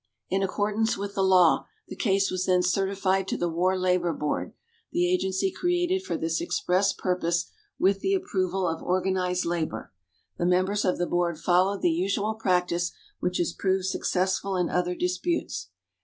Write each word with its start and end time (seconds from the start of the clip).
In 0.31 0.41
accordance 0.41 0.97
with 0.97 1.13
the 1.13 1.21
law, 1.21 1.67
the 1.87 1.95
case 1.95 2.31
was 2.31 2.47
then 2.47 2.63
certified 2.63 3.27
to 3.27 3.37
the 3.37 3.47
War 3.47 3.77
Labor 3.77 4.13
Board, 4.13 4.53
the 4.91 5.07
agency 5.07 5.51
created 5.51 6.01
for 6.03 6.17
this 6.17 6.41
express 6.41 6.91
purpose 6.91 7.51
with 7.77 7.99
the 7.99 8.15
approval 8.15 8.67
of 8.67 8.81
organized 8.81 9.45
labor. 9.45 9.91
The 10.39 10.47
members 10.47 10.85
of 10.85 10.97
the 10.97 11.05
Board 11.05 11.37
followed 11.37 11.83
the 11.83 11.91
usual 11.91 12.33
practice 12.33 12.91
which 13.19 13.37
has 13.37 13.53
proved 13.53 13.85
successful 13.85 14.57
in 14.57 14.71
other 14.71 14.95
disputes. 14.95 15.69